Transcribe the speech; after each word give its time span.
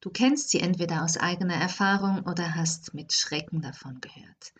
Du 0.00 0.10
kennst 0.10 0.50
sie 0.50 0.60
entweder 0.60 1.02
aus 1.02 1.16
eigener 1.16 1.56
Erfahrung 1.56 2.20
oder 2.24 2.54
hast 2.54 2.94
mit 2.94 3.12
Schrecken 3.12 3.60
davon 3.62 4.00
gehört. 4.00 4.52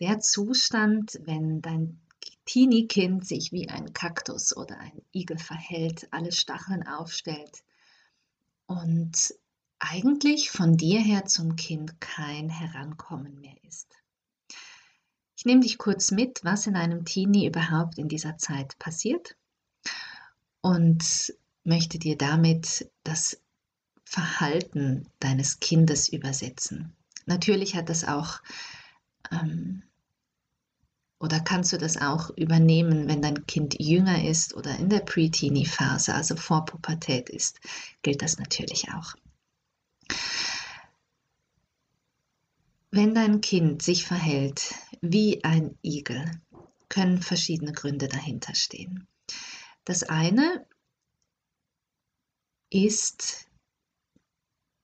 Der 0.00 0.20
Zustand, 0.20 1.18
wenn 1.24 1.62
dein 1.62 2.00
Teenie-Kind 2.44 3.26
sich 3.26 3.52
wie 3.52 3.68
ein 3.68 3.92
Kaktus 3.92 4.56
oder 4.56 4.78
ein 4.78 5.02
Igel 5.12 5.38
verhält, 5.38 6.08
alle 6.12 6.32
Stacheln 6.32 6.86
aufstellt 6.86 7.64
und 8.66 9.34
eigentlich 9.78 10.50
von 10.50 10.76
dir 10.76 11.00
her 11.00 11.24
zum 11.24 11.56
Kind 11.56 12.00
kein 12.00 12.48
Herankommen 12.48 13.40
mehr 13.40 13.56
ist. 13.64 13.94
Ich 15.36 15.44
nehme 15.44 15.60
dich 15.60 15.78
kurz 15.78 16.10
mit, 16.10 16.40
was 16.42 16.66
in 16.66 16.74
einem 16.74 17.04
Teenie 17.04 17.46
überhaupt 17.46 17.96
in 17.98 18.08
dieser 18.08 18.38
Zeit 18.38 18.78
passiert 18.78 19.36
und 20.60 21.32
möchte 21.64 21.98
dir 21.98 22.16
damit 22.16 22.90
das 23.04 23.40
Verhalten 24.08 25.06
deines 25.20 25.60
Kindes 25.60 26.08
übersetzen. 26.08 26.96
Natürlich 27.26 27.76
hat 27.76 27.90
das 27.90 28.04
auch 28.04 28.40
ähm, 29.30 29.82
oder 31.20 31.40
kannst 31.40 31.72
du 31.72 31.78
das 31.78 31.98
auch 31.98 32.30
übernehmen, 32.30 33.06
wenn 33.06 33.20
dein 33.20 33.46
Kind 33.46 33.76
jünger 33.78 34.24
ist 34.24 34.54
oder 34.54 34.78
in 34.78 34.88
der 34.88 35.00
Pre-Teenie-Phase, 35.00 36.14
also 36.14 36.36
vor 36.36 36.64
Pubertät 36.64 37.28
ist, 37.28 37.60
gilt 38.02 38.22
das 38.22 38.38
natürlich 38.38 38.88
auch. 38.94 39.14
Wenn 42.90 43.14
dein 43.14 43.42
Kind 43.42 43.82
sich 43.82 44.06
verhält 44.06 44.74
wie 45.02 45.44
ein 45.44 45.76
Igel, 45.82 46.24
können 46.88 47.20
verschiedene 47.20 47.72
Gründe 47.72 48.08
dahinter 48.08 48.54
stehen. 48.54 49.06
Das 49.84 50.04
eine 50.04 50.66
ist 52.70 53.47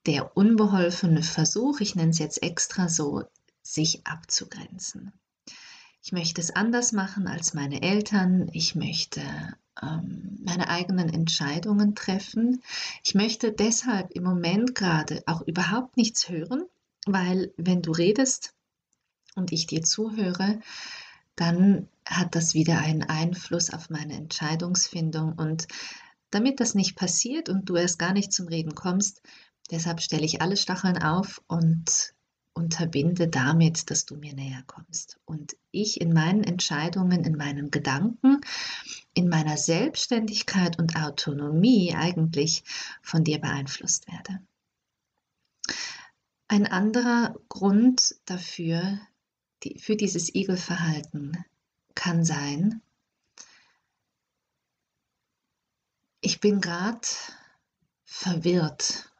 der 0.06 0.36
unbeholfene 0.36 1.22
Versuch, 1.22 1.80
ich 1.80 1.94
nenne 1.94 2.10
es 2.10 2.18
jetzt 2.18 2.42
extra 2.42 2.88
so, 2.88 3.24
sich 3.62 4.06
abzugrenzen. 4.06 5.12
Ich 6.02 6.12
möchte 6.12 6.40
es 6.40 6.50
anders 6.50 6.92
machen 6.92 7.26
als 7.26 7.54
meine 7.54 7.80
Eltern. 7.80 8.50
Ich 8.52 8.74
möchte 8.74 9.22
ähm, 9.80 10.38
meine 10.44 10.68
eigenen 10.68 11.08
Entscheidungen 11.08 11.94
treffen. 11.94 12.62
Ich 13.02 13.14
möchte 13.14 13.52
deshalb 13.52 14.10
im 14.10 14.24
Moment 14.24 14.74
gerade 14.74 15.22
auch 15.26 15.40
überhaupt 15.42 15.96
nichts 15.96 16.28
hören, 16.28 16.64
weil 17.06 17.54
wenn 17.56 17.80
du 17.80 17.92
redest 17.92 18.54
und 19.34 19.50
ich 19.50 19.66
dir 19.66 19.82
zuhöre, 19.82 20.60
dann 21.36 21.88
hat 22.06 22.34
das 22.34 22.52
wieder 22.52 22.78
einen 22.78 23.04
Einfluss 23.04 23.70
auf 23.70 23.88
meine 23.88 24.14
Entscheidungsfindung. 24.14 25.32
Und 25.32 25.66
damit 26.30 26.60
das 26.60 26.74
nicht 26.74 26.96
passiert 26.96 27.48
und 27.48 27.68
du 27.68 27.76
erst 27.76 27.98
gar 27.98 28.12
nicht 28.12 28.32
zum 28.32 28.48
Reden 28.48 28.74
kommst, 28.74 29.22
deshalb 29.70 30.00
stelle 30.00 30.24
ich 30.24 30.40
alle 30.40 30.56
Stacheln 30.56 31.02
auf 31.02 31.42
und 31.46 32.14
unterbinde 32.54 33.28
damit, 33.28 33.90
dass 33.90 34.06
du 34.06 34.16
mir 34.16 34.32
näher 34.32 34.62
kommst. 34.66 35.18
Und 35.24 35.56
ich 35.72 36.00
in 36.00 36.12
meinen 36.12 36.44
Entscheidungen, 36.44 37.24
in 37.24 37.36
meinen 37.36 37.70
Gedanken, 37.70 38.40
in 39.12 39.28
meiner 39.28 39.56
Selbstständigkeit 39.56 40.78
und 40.78 40.96
Autonomie 40.96 41.94
eigentlich 41.94 42.62
von 43.02 43.24
dir 43.24 43.40
beeinflusst 43.40 44.06
werde. 44.06 44.40
Ein 46.46 46.66
anderer 46.66 47.34
Grund 47.48 48.14
dafür, 48.26 49.00
für 49.78 49.96
dieses 49.96 50.34
Igelverhalten 50.34 51.44
kann 51.94 52.24
sein, 52.24 52.82
ich 56.20 56.40
bin 56.40 56.60
gerade 56.60 57.06
verwirrt 58.04 59.13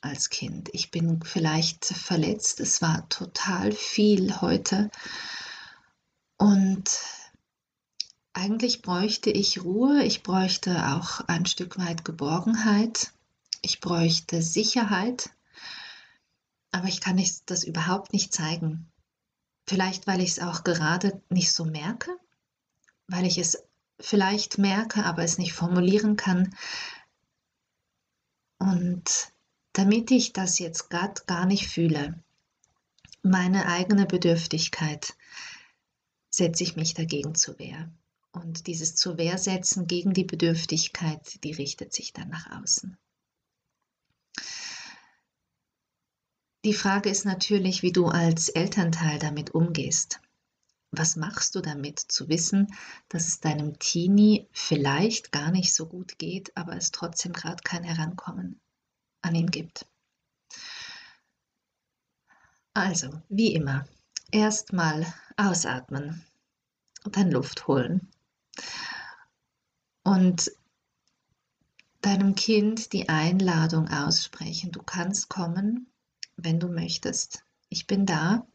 als 0.00 0.30
Kind. 0.30 0.68
Ich 0.72 0.90
bin 0.90 1.22
vielleicht 1.22 1.84
verletzt. 1.84 2.60
Es 2.60 2.82
war 2.82 3.08
total 3.08 3.72
viel 3.72 4.40
heute. 4.40 4.90
Und 6.36 6.90
eigentlich 8.32 8.82
bräuchte 8.82 9.30
ich 9.30 9.64
Ruhe. 9.64 10.02
Ich 10.04 10.22
bräuchte 10.22 10.88
auch 10.88 11.20
ein 11.26 11.46
Stück 11.46 11.78
weit 11.78 12.04
Geborgenheit. 12.04 13.12
Ich 13.62 13.80
bräuchte 13.80 14.42
Sicherheit. 14.42 15.30
Aber 16.70 16.88
ich 16.88 17.00
kann 17.00 17.22
das 17.46 17.64
überhaupt 17.64 18.12
nicht 18.12 18.34
zeigen. 18.34 18.90
Vielleicht, 19.66 20.06
weil 20.06 20.20
ich 20.20 20.30
es 20.32 20.38
auch 20.38 20.62
gerade 20.62 21.22
nicht 21.28 21.52
so 21.52 21.64
merke, 21.64 22.16
weil 23.08 23.26
ich 23.26 23.38
es 23.38 23.64
vielleicht 23.98 24.58
merke, 24.58 25.04
aber 25.04 25.24
es 25.24 25.38
nicht 25.38 25.54
formulieren 25.54 26.16
kann. 26.16 26.54
Und 28.58 29.32
damit 29.76 30.10
ich 30.10 30.32
das 30.32 30.58
jetzt 30.58 30.88
gerade 30.88 31.20
gar 31.26 31.44
nicht 31.44 31.68
fühle, 31.68 32.18
meine 33.22 33.66
eigene 33.66 34.06
Bedürftigkeit, 34.06 35.14
setze 36.30 36.62
ich 36.62 36.76
mich 36.76 36.94
dagegen 36.94 37.34
zur 37.34 37.58
Wehr. 37.58 37.90
Und 38.32 38.68
dieses 38.68 38.94
zur 38.94 39.18
Wehr 39.18 39.36
setzen 39.36 39.86
gegen 39.86 40.14
die 40.14 40.24
Bedürftigkeit, 40.24 41.44
die 41.44 41.52
richtet 41.52 41.92
sich 41.92 42.14
dann 42.14 42.30
nach 42.30 42.58
außen. 42.58 42.96
Die 46.64 46.74
Frage 46.74 47.10
ist 47.10 47.26
natürlich, 47.26 47.82
wie 47.82 47.92
du 47.92 48.06
als 48.06 48.48
Elternteil 48.48 49.18
damit 49.18 49.50
umgehst. 49.50 50.20
Was 50.90 51.16
machst 51.16 51.54
du 51.54 51.60
damit, 51.60 51.98
zu 51.98 52.30
wissen, 52.30 52.74
dass 53.10 53.28
es 53.28 53.40
deinem 53.40 53.78
Teenie 53.78 54.48
vielleicht 54.52 55.32
gar 55.32 55.50
nicht 55.50 55.74
so 55.74 55.86
gut 55.86 56.18
geht, 56.18 56.56
aber 56.56 56.76
es 56.76 56.92
trotzdem 56.92 57.34
gerade 57.34 57.62
kein 57.62 57.84
Herankommen 57.84 58.58
an 59.26 59.34
ihn 59.34 59.50
gibt? 59.50 59.86
Also, 62.74 63.10
wie 63.28 63.54
immer, 63.54 63.86
erstmal 64.30 65.06
ausatmen 65.36 66.24
und 67.04 67.16
dann 67.16 67.30
Luft 67.30 67.66
holen. 67.66 68.08
Und 70.02 70.52
deinem 72.02 72.34
Kind 72.36 72.92
die 72.92 73.08
Einladung 73.08 73.88
aussprechen. 73.88 74.70
Du 74.70 74.82
kannst 74.82 75.28
kommen, 75.28 75.90
wenn 76.36 76.60
du 76.60 76.68
möchtest. 76.68 77.42
Ich 77.68 77.86
bin 77.86 78.06
da. 78.06 78.46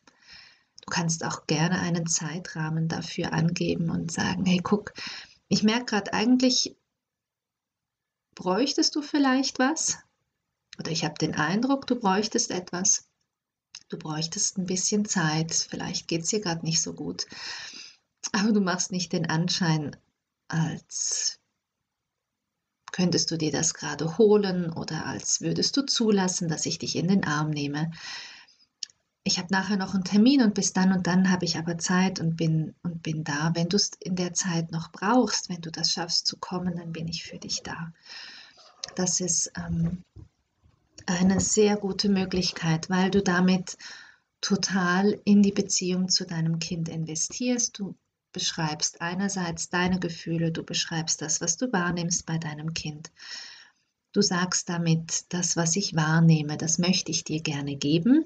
Du 0.82 0.90
kannst 0.90 1.26
auch 1.26 1.48
gerne 1.48 1.80
einen 1.80 2.08
Zeitrahmen 2.08 2.88
dafür 2.88 3.34
angeben 3.34 3.90
und 3.90 4.12
sagen, 4.12 4.46
hey, 4.46 4.62
guck, 4.64 4.94
ich 5.50 5.64
merke 5.64 5.86
gerade 5.86 6.14
eigentlich, 6.14 6.78
bräuchtest 8.36 8.96
du 8.96 9.02
vielleicht 9.02 9.60
was? 9.60 10.00
Oder 10.82 10.90
ich 10.90 11.06
habe 11.06 11.14
den 11.14 11.36
Eindruck, 11.36 11.86
du 11.86 11.96
bräuchtest 11.96 12.50
etwas. 12.50 13.08
Du 13.88 14.00
bräuchtest 14.00 14.58
ein 14.58 14.66
bisschen 14.66 15.06
Zeit. 15.06 15.54
Vielleicht 15.54 16.08
geht 16.08 16.24
es 16.24 16.30
dir 16.30 16.42
gerade 16.42 16.66
nicht 16.66 16.82
so 16.82 16.94
gut. 16.94 17.28
Aber 18.32 18.52
du 18.52 18.62
machst 18.62 18.92
nicht 18.92 19.14
den 19.14 19.30
Anschein, 19.30 19.96
als 20.48 21.40
könntest 22.92 23.30
du 23.30 23.38
dir 23.38 23.52
das 23.52 23.76
gerade 23.76 24.18
holen 24.18 24.74
oder 24.74 25.06
als 25.06 25.42
würdest 25.42 25.78
du 25.78 25.86
zulassen, 25.86 26.48
dass 26.48 26.66
ich 26.66 26.80
dich 26.80 26.96
in 26.96 27.08
den 27.08 27.26
Arm 27.26 27.52
nehme. 27.52 27.92
Ich 29.24 29.38
habe 29.38 29.50
nachher 29.52 29.78
noch 29.78 29.94
einen 29.94 30.04
Termin 30.04 30.42
und 30.42 30.56
bis 30.56 30.74
dann 30.74 30.94
und 30.94 31.06
dann 31.06 31.30
habe 31.30 31.46
ich 31.46 31.58
aber 31.58 31.78
Zeit 31.78 32.20
und 32.20 32.38
bin 32.38 32.74
und 32.82 33.04
bin 33.04 33.24
da. 33.24 33.52
Wenn 33.54 33.70
du 33.70 33.78
es 33.78 33.92
in 34.00 34.16
der 34.16 34.34
Zeit 34.34 34.72
noch 34.72 34.92
brauchst, 34.92 35.48
wenn 35.48 35.62
du 35.62 35.70
das 35.70 35.92
schaffst 35.92 36.26
zu 36.26 36.38
kommen, 36.38 36.76
dann 36.76 36.92
bin 36.92 37.08
ich 37.08 37.24
für 37.24 37.38
dich 37.38 37.62
da. 37.62 37.94
Das 38.96 39.20
ist 39.20 39.52
ähm, 39.56 40.04
eine 41.08 41.40
sehr 41.40 41.78
gute 41.78 42.10
Möglichkeit, 42.10 42.90
weil 42.90 43.12
du 43.12 43.22
damit 43.22 43.78
total 44.42 45.20
in 45.24 45.42
die 45.44 45.52
Beziehung 45.52 46.10
zu 46.10 46.26
deinem 46.26 46.60
Kind 46.60 46.90
investierst. 46.90 47.78
Du 47.78 47.96
beschreibst 48.32 49.02
einerseits 49.02 49.70
deine 49.70 50.00
Gefühle, 50.00 50.52
du 50.52 50.64
beschreibst 50.64 51.22
das, 51.22 51.42
was 51.42 51.58
du 51.58 51.72
wahrnimmst 51.72 52.26
bei 52.26 52.38
deinem 52.38 52.74
Kind. 52.74 53.12
Du 54.14 54.22
sagst 54.22 54.68
damit, 54.68 55.26
das, 55.30 55.56
was 55.56 55.76
ich 55.76 55.96
wahrnehme, 55.96 56.58
das 56.58 56.78
möchte 56.80 57.12
ich 57.12 57.24
dir 57.24 57.42
gerne 57.42 57.76
geben 57.76 58.26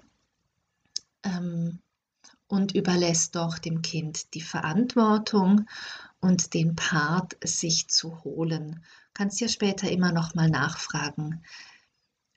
ähm, 1.24 1.80
und 2.48 2.74
überlässt 2.74 3.36
doch 3.36 3.60
dem 3.60 3.82
Kind 3.82 4.34
die 4.34 4.42
Verantwortung 4.42 5.68
und 6.22 6.54
den 6.54 6.76
Part, 6.76 7.38
sich 7.44 7.88
zu 7.88 8.24
holen. 8.24 8.72
Du 8.72 8.80
kannst 9.14 9.40
ja 9.42 9.48
später 9.48 9.90
immer 9.90 10.12
noch 10.12 10.34
mal 10.34 10.50
nachfragen, 10.50 11.44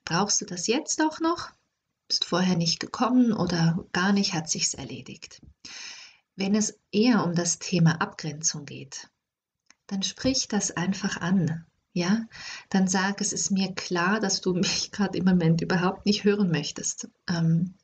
Brauchst 0.08 0.40
du 0.40 0.46
das 0.46 0.66
jetzt 0.66 1.02
auch 1.02 1.20
noch? 1.20 1.50
Bist 2.08 2.24
vorher 2.24 2.56
nicht 2.56 2.80
gekommen 2.80 3.34
oder 3.34 3.84
gar 3.92 4.14
nicht 4.14 4.32
hat 4.32 4.48
sich's 4.48 4.72
erledigt? 4.72 5.42
Wenn 6.34 6.54
es 6.54 6.80
eher 6.90 7.24
um 7.24 7.34
das 7.34 7.58
Thema 7.58 8.00
Abgrenzung 8.00 8.64
geht, 8.64 9.10
dann 9.86 10.02
sprich 10.02 10.48
das 10.48 10.70
einfach 10.70 11.18
an. 11.18 11.66
Ja, 11.92 12.24
dann 12.70 12.88
sag, 12.88 13.20
es 13.20 13.34
ist 13.34 13.50
mir 13.50 13.74
klar, 13.74 14.18
dass 14.18 14.40
du 14.40 14.54
mich 14.54 14.92
gerade 14.92 15.18
im 15.18 15.26
Moment 15.26 15.60
überhaupt 15.60 16.06
nicht 16.06 16.24
hören 16.24 16.50
möchtest, 16.50 17.10
ähm, 17.28 17.74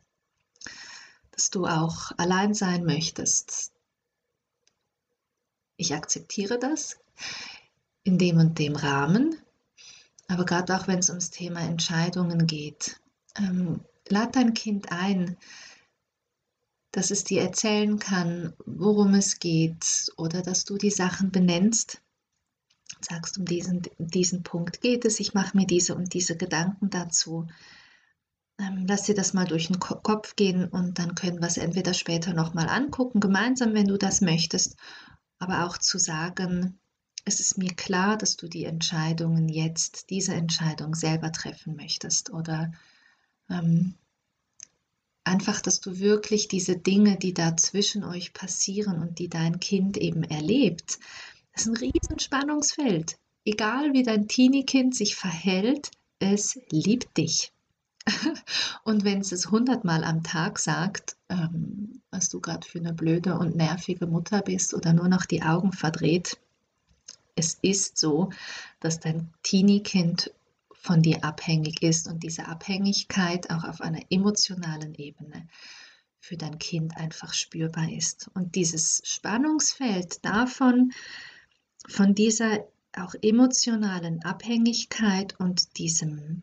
dass 1.31 1.51
du 1.51 1.67
auch 1.67 2.11
allein 2.17 2.55
sein 2.55 2.87
möchtest. 2.87 3.71
Ich 5.77 5.93
akzeptiere 5.93 6.59
das 6.59 6.99
in 8.03 8.17
dem 8.17 8.39
und 8.39 8.59
dem 8.59 8.77
Rahmen, 8.77 9.44
aber 10.29 10.45
gerade 10.45 10.75
auch 10.77 10.89
wenn 10.89 10.99
es 10.99 11.11
ums 11.11 11.31
Thema 11.31 11.61
Entscheidungen 11.61 12.47
geht, 12.47 13.01
ähm, 13.37 13.81
lad 14.09 14.37
dein 14.37 14.55
Kind 14.55 14.91
ein, 14.93 15.37
dass 16.93 17.11
es 17.11 17.25
dir 17.25 17.43
erzählen 17.43 17.99
kann, 17.99 18.55
worum 18.67 19.15
es 19.15 19.41
geht 19.41 20.13
oder 20.17 20.43
dass 20.43 20.65
du 20.65 20.77
die 20.77 20.91
Sachen 20.91 21.33
benennst. 21.33 22.01
Sagst, 23.01 23.37
um 23.39 23.45
diesen, 23.45 23.83
diesen 23.99 24.43
Punkt 24.45 24.81
geht 24.81 25.05
es, 25.05 25.19
ich 25.21 25.35
mache 25.35 25.57
mir 25.57 25.67
diese 25.67 25.95
und 25.95 26.15
diese 26.15 26.37
Gedanken 26.37 26.91
dazu. 26.91 27.49
Ähm, 28.59 28.87
lass 28.87 29.03
dir 29.03 29.17
das 29.17 29.35
mal 29.35 29.47
durch 29.47 29.67
den 29.67 29.81
Kopf 29.81 30.37
gehen 30.37 30.69
und 30.69 30.99
dann 31.01 31.17
können 31.17 31.41
wir 31.41 31.49
es 31.49 31.57
entweder 31.57 31.93
später 31.93 32.33
nochmal 32.33 32.69
angucken, 32.69 33.19
gemeinsam, 33.19 33.75
wenn 33.75 33.89
du 33.89 33.99
das 33.99 34.21
möchtest, 34.21 34.77
aber 35.39 35.67
auch 35.67 35.77
zu 35.77 35.99
sagen, 35.99 36.79
es 37.25 37.41
ist 37.41 37.57
mir 37.59 37.73
klar, 37.75 38.17
dass 38.19 38.37
du 38.37 38.49
die 38.49 38.65
Entscheidungen 38.65 39.49
jetzt, 39.49 40.11
diese 40.11 40.35
Entscheidung 40.35 40.95
selber 40.95 41.33
treffen 41.33 41.75
möchtest 41.75 42.31
oder 42.31 42.73
ähm, 43.49 43.95
einfach, 45.25 45.61
dass 45.63 45.81
du 45.81 45.99
wirklich 45.99 46.49
diese 46.49 46.77
Dinge, 46.77 47.17
die 47.17 47.33
da 47.33 47.57
zwischen 47.57 48.05
euch 48.05 48.35
passieren 48.35 49.01
und 49.01 49.19
die 49.19 49.29
dein 49.29 49.59
Kind 49.59 49.97
eben 49.97 50.23
erlebt, 50.23 50.99
das 51.53 51.63
ist 51.63 51.69
ein 51.69 51.77
riesen 51.77 52.19
Spannungsfeld. 52.19 53.17
Egal 53.45 53.93
wie 53.93 54.03
dein 54.03 54.29
Teenie-Kind 54.29 54.95
sich 54.95 55.17
verhält, 55.17 55.91
es 56.19 56.59
liebt 56.71 57.17
dich. 57.17 57.53
Und 58.85 59.05
wenn 59.05 59.21
es 59.21 59.33
es 59.33 59.51
hundertmal 59.51 60.05
am 60.05 60.23
Tag 60.23 60.59
sagt, 60.59 61.17
ähm, 61.29 62.03
was 62.11 62.29
du 62.29 62.41
gerade 62.41 62.67
für 62.67 62.79
eine 62.79 62.93
blöde 62.93 63.39
und 63.39 63.57
nervige 63.57 64.07
Mutter 64.07 64.43
bist 64.43 64.75
oder 64.75 64.93
nur 64.93 65.09
noch 65.09 65.27
die 65.27 65.43
Augen 65.43 65.73
verdreht, 65.73 66.39
es 67.35 67.59
ist 67.63 67.99
so, 67.99 68.31
dass 68.81 69.01
dein 69.01 69.33
Teenie-Kind 69.43 70.33
von 70.73 71.03
dir 71.03 71.25
abhängig 71.25 71.83
ist 71.83 72.09
und 72.09 72.23
diese 72.23 72.47
Abhängigkeit 72.47 73.51
auch 73.51 73.65
auf 73.65 73.81
einer 73.81 74.03
emotionalen 74.11 74.95
Ebene 74.95 75.49
für 76.21 76.37
dein 76.37 76.59
Kind 76.59 76.97
einfach 76.97 77.35
spürbar 77.35 77.91
ist. 77.91 78.31
Und 78.35 78.55
dieses 78.55 79.03
Spannungsfeld 79.05 80.25
davon, 80.25 80.93
von 81.89 82.15
dieser 82.15 82.67
auch 82.97 83.15
emotionalen 83.21 84.25
Abhängigkeit 84.25 85.39
und 85.39 85.77
diesem 85.79 86.43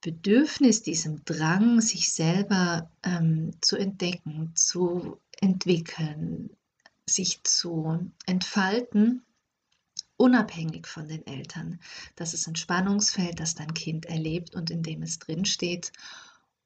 Bedürfnis, 0.00 0.82
diesem 0.82 1.24
Drang, 1.24 1.80
sich 1.80 2.12
selber 2.12 2.90
ähm, 3.02 3.50
zu 3.60 3.76
entdecken, 3.76 4.52
zu 4.54 5.18
entwickeln, 5.40 6.55
sich 7.08 7.42
zu 7.44 8.10
entfalten, 8.26 9.22
unabhängig 10.16 10.86
von 10.86 11.08
den 11.08 11.26
Eltern. 11.26 11.80
Das 12.16 12.34
ist 12.34 12.46
ein 12.48 12.56
Spannungsfeld, 12.56 13.38
das 13.38 13.54
dein 13.54 13.74
Kind 13.74 14.06
erlebt 14.06 14.54
und 14.54 14.70
in 14.70 14.82
dem 14.82 15.02
es 15.02 15.18
drinsteht. 15.18 15.92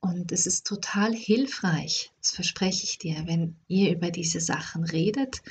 Und 0.01 0.33
es 0.33 0.47
ist 0.47 0.67
total 0.67 1.13
hilfreich, 1.15 2.11
das 2.23 2.31
verspreche 2.31 2.85
ich 2.85 2.97
dir, 2.97 3.27
wenn 3.27 3.57
ihr 3.69 3.93
über 3.93 4.11
diese 4.11 4.41
Sachen 4.41 4.85
redet. 4.85 5.43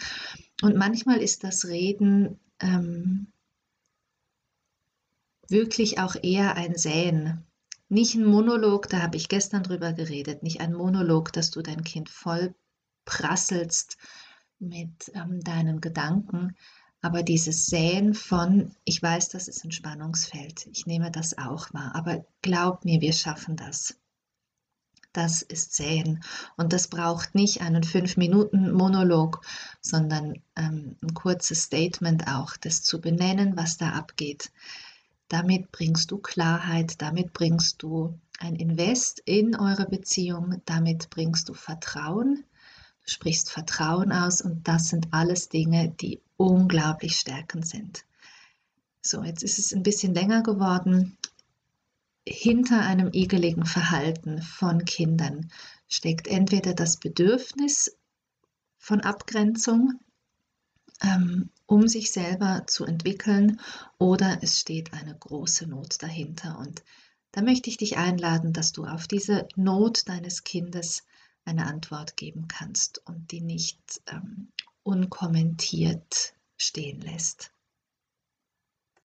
Und 0.63 0.75
manchmal 0.75 1.21
ist 1.21 1.43
das 1.43 1.65
Reden 1.65 2.39
ähm, 2.59 3.27
wirklich 5.47 5.99
auch 5.99 6.15
eher 6.21 6.55
ein 6.55 6.75
Säen. 6.75 7.45
Nicht 7.89 8.15
ein 8.15 8.25
Monolog, 8.25 8.89
da 8.89 9.01
habe 9.03 9.17
ich 9.17 9.29
gestern 9.29 9.61
drüber 9.61 9.93
geredet, 9.93 10.41
nicht 10.41 10.61
ein 10.61 10.73
Monolog, 10.73 11.31
dass 11.31 11.51
du 11.51 11.61
dein 11.61 11.83
Kind 11.83 12.09
voll 12.09 12.55
prasselst 13.05 13.97
mit 14.59 15.11
ähm, 15.15 15.41
deinen 15.41 15.81
Gedanken, 15.81 16.55
aber 17.01 17.23
dieses 17.23 17.67
Säen 17.67 18.13
von, 18.13 18.75
ich 18.83 19.01
weiß, 19.01 19.29
das 19.29 19.47
ist 19.47 19.63
ein 19.63 19.71
Spannungsfeld, 19.71 20.67
ich 20.73 20.85
nehme 20.85 21.11
das 21.11 21.37
auch 21.37 21.73
wahr, 21.73 21.95
aber 21.95 22.25
glaub 22.41 22.83
mir, 22.83 22.99
wir 22.99 23.13
schaffen 23.13 23.55
das. 23.55 23.95
Das 25.11 25.41
ist 25.41 25.73
Säen. 25.73 26.23
Und 26.55 26.71
das 26.71 26.87
braucht 26.87 27.33
nicht 27.33 27.61
einen 27.61 27.83
fünf 27.83 28.15
Minuten 28.15 28.71
Monolog, 28.71 29.41
sondern 29.81 30.35
ähm, 30.55 30.97
ein 31.01 31.13
kurzes 31.15 31.63
Statement 31.63 32.27
auch, 32.27 32.55
das 32.57 32.83
zu 32.83 33.01
benennen, 33.01 33.57
was 33.57 33.77
da 33.77 33.89
abgeht. 33.93 34.51
Damit 35.27 35.71
bringst 35.71 36.11
du 36.11 36.19
Klarheit, 36.19 37.01
damit 37.01 37.33
bringst 37.33 37.81
du 37.81 38.19
ein 38.39 38.55
Invest 38.55 39.19
in 39.25 39.55
eure 39.55 39.87
Beziehung, 39.87 40.61
damit 40.65 41.09
bringst 41.09 41.49
du 41.49 41.53
Vertrauen, 41.53 42.43
sprichst 43.09 43.51
Vertrauen 43.51 44.11
aus 44.11 44.41
und 44.41 44.67
das 44.67 44.89
sind 44.89 45.07
alles 45.11 45.49
Dinge, 45.49 45.89
die 45.89 46.21
unglaublich 46.37 47.15
stärkend 47.15 47.67
sind. 47.67 48.05
So, 49.01 49.23
jetzt 49.23 49.43
ist 49.43 49.59
es 49.59 49.73
ein 49.73 49.83
bisschen 49.83 50.13
länger 50.13 50.43
geworden. 50.43 51.17
Hinter 52.27 52.81
einem 52.81 53.11
igeligen 53.13 53.65
Verhalten 53.65 54.41
von 54.41 54.85
Kindern 54.85 55.51
steckt 55.87 56.27
entweder 56.27 56.73
das 56.73 56.97
Bedürfnis 56.97 57.97
von 58.77 59.01
Abgrenzung, 59.01 59.99
ähm, 61.01 61.49
um 61.65 61.87
sich 61.87 62.11
selber 62.11 62.65
zu 62.67 62.85
entwickeln, 62.85 63.59
oder 63.97 64.39
es 64.41 64.59
steht 64.59 64.93
eine 64.93 65.15
große 65.15 65.67
Not 65.67 66.01
dahinter. 66.03 66.59
Und 66.59 66.83
da 67.31 67.41
möchte 67.41 67.69
ich 67.69 67.77
dich 67.77 67.97
einladen, 67.97 68.53
dass 68.53 68.71
du 68.71 68.85
auf 68.85 69.07
diese 69.07 69.47
Not 69.55 70.07
deines 70.07 70.43
Kindes 70.43 71.03
eine 71.49 71.65
Antwort 71.65 72.15
geben 72.15 72.47
kannst 72.47 73.01
und 73.05 73.31
die 73.31 73.41
nicht 73.41 74.01
ähm, 74.07 74.49
unkommentiert 74.83 76.33
stehen 76.57 77.01
lässt. 77.01 77.51